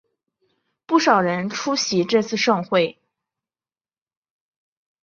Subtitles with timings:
[0.87, 2.97] 不少人出席这次盛会。